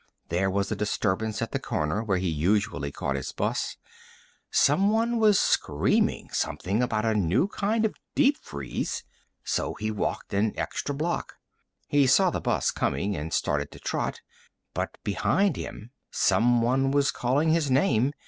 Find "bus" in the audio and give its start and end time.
3.31-3.77, 12.41-12.71